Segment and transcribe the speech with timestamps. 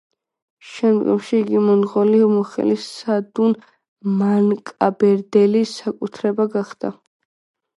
[0.67, 3.53] შემდგომში იგი მონღოლი მოხელის სადუნ
[4.23, 6.93] მანკაბერდელის საკუთრება გახდა.